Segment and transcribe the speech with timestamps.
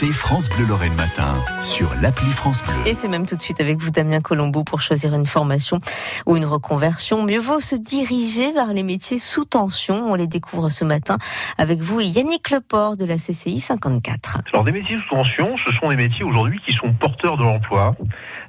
[0.00, 2.86] écoutez France Bleu Lorraine Matin sur l'appli France Bleu.
[2.86, 5.80] Et c'est même tout de suite avec vous, Damien Colombo, pour choisir une formation
[6.26, 7.22] ou une reconversion.
[7.22, 10.10] Mieux vaut se diriger vers les métiers sous tension.
[10.10, 11.18] On les découvre ce matin
[11.58, 14.38] avec vous, Yannick Leport de la CCI 54.
[14.52, 17.94] Alors, des métiers sous tension, ce sont des métiers aujourd'hui qui sont porteurs de l'emploi.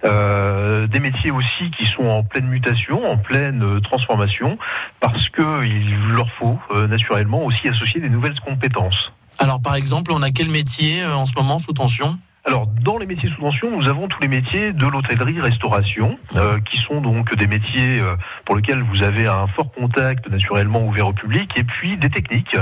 [0.03, 4.57] Euh, des métiers aussi qui sont en pleine mutation, en pleine euh, transformation,
[4.99, 9.11] parce qu'il leur faut euh, naturellement aussi associer des nouvelles compétences.
[9.41, 12.19] Alors par exemple, on a quel métier euh, en ce moment sous tension?
[12.43, 16.79] Alors, dans les métiers sous tension, nous avons tous les métiers de l'hôtellerie-restauration, euh, qui
[16.79, 18.15] sont donc des métiers euh,
[18.45, 22.57] pour lesquels vous avez un fort contact naturellement ouvert au public, et puis des techniques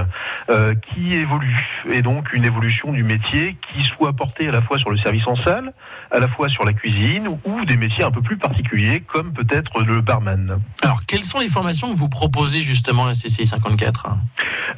[0.49, 4.79] euh, qui évoluent, et donc une évolution du métier qui soit portée à la fois
[4.79, 5.73] sur le service en salle,
[6.11, 9.81] à la fois sur la cuisine, ou des métiers un peu plus particuliers, comme peut-être
[9.81, 10.59] le barman.
[10.81, 14.07] Alors, quelles sont les formations que vous proposez justement à CCI 54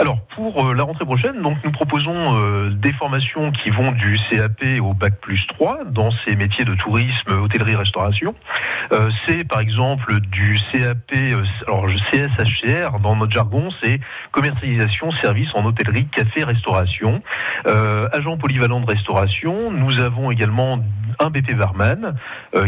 [0.02, 4.18] alors pour euh, la rentrée prochaine, donc nous proposons euh, des formations qui vont du
[4.32, 8.34] CAP au bac plus 3 dans ces métiers de tourisme, hôtellerie, restauration.
[8.94, 11.14] Euh, c'est par exemple du CAP,
[11.68, 14.00] alors CSHCR dans notre jargon, c'est
[14.32, 17.22] commercialisation, service en hôtellerie, café, restauration.
[17.68, 19.72] agent polyvalent de restauration.
[19.72, 20.80] Nous avons également
[21.20, 22.16] un BP barman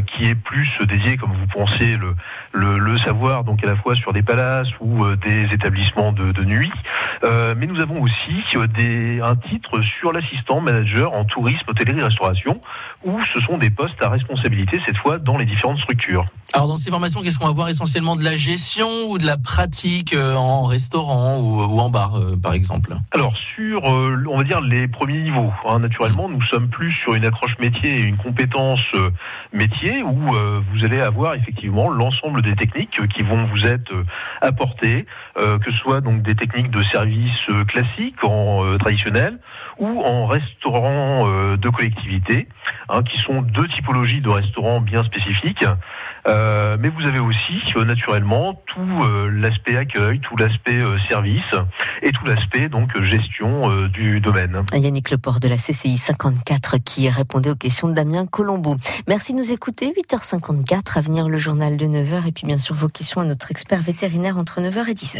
[0.06, 2.16] qui est plus dédié, comme vous pensez, le,
[2.52, 6.44] le, le, savoir donc à la fois sur des palaces ou des établissements de, de
[6.44, 6.72] nuit.
[7.24, 12.02] Euh, mais nous avons aussi euh, des, un titre sur l'assistant manager en tourisme, hôtellerie,
[12.02, 12.60] restauration,
[13.06, 16.26] où ce sont des postes à responsabilité cette fois dans les différentes structures.
[16.52, 17.70] Alors dans ces formations, qu'est-ce qu'on va voir?
[17.70, 22.54] Essentiellement de la gestion ou de la pratique euh, en restaurant ou, en bar, par
[22.54, 22.94] exemple?
[23.12, 25.52] Alors sur, on va dire les premiers niveaux.
[25.66, 28.84] Hein, naturellement, nous sommes plus sur une accroche métier et une compétence
[29.54, 33.92] métier où vous allez avoir effectivement l'ensemble des techniques qui vont vous être
[34.42, 37.13] apportées, que ce soit donc des techniques de services
[37.50, 39.40] euh, classiques, en euh, traditionnel,
[39.78, 42.48] ou en restaurant euh, de collectivité,
[42.90, 45.66] hein, qui sont deux typologies de restaurants bien spécifiques.
[46.26, 50.80] Mais vous avez aussi naturellement tout l'aspect accueil, tout l'aspect
[51.10, 51.42] service
[52.02, 54.64] et tout l'aspect donc gestion du domaine.
[54.74, 58.76] Yannick Leport de la CCI 54 qui répondait aux questions de Damien Colombo.
[59.08, 59.94] Merci de nous écouter.
[60.12, 63.52] 8h54 à venir le journal de 9h et puis bien sûr vos questions à notre
[63.52, 65.20] expert vétérinaire entre 9h et 10h.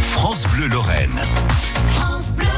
[0.00, 1.18] France Bleu Lorraine.
[1.86, 2.51] France Bleu.